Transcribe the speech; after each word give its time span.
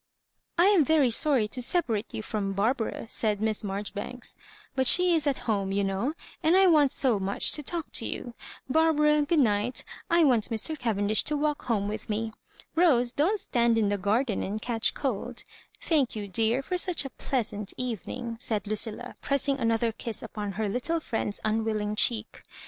"I 0.57 0.65
am 0.69 0.83
very 0.83 1.11
sorry 1.11 1.47
to 1.49 1.61
separate 1.61 2.11
you 2.11 2.23
firom 2.23 2.55
Bar 2.55 2.73
bara,*' 2.73 3.07
said 3.07 3.39
Miss 3.39 3.63
Marjoribanks; 3.63 4.35
*'but 4.75 4.87
she 4.87 5.13
is 5.13 5.27
at 5.27 5.37
home 5.45 5.71
you 5.71 5.83
know, 5.83 6.15
and 6.41 6.57
I 6.57 6.65
want 6.65 6.91
so 6.91 7.19
much 7.19 7.51
to 7.51 7.61
talk 7.61 7.91
to 7.91 8.07
you.' 8.07 8.33
Barbara, 8.77 9.21
good 9.21 9.37
night; 9.41 9.83
I 10.09 10.23
want 10.23 10.49
Mr. 10.49 10.75
Caven 10.75 11.05
dish 11.05 11.21
to 11.25 11.37
walk 11.37 11.65
home 11.65 11.87
with 11.87 12.09
me. 12.09 12.33
Rose, 12.73 13.13
don't 13.13 13.39
stand 13.39 13.77
in 13.77 13.89
the 13.89 13.97
garden 13.99 14.41
and 14.41 14.59
catch 14.59 14.95
cold; 14.95 15.43
thank 15.79 16.15
you, 16.15 16.27
dear, 16.27 16.63
for 16.63 16.79
such 16.79 17.05
a 17.05 17.11
pleasant 17.11 17.71
evening," 17.77 18.37
said 18.39 18.65
Lucilla, 18.65 19.17
press 19.21 19.47
ing 19.47 19.59
another 19.59 19.91
kiss 19.91 20.23
upon 20.23 20.53
her 20.53 20.67
little 20.67 20.99
friend's 20.99 21.39
unwilling 21.45 21.95
cheek. 21.95 22.41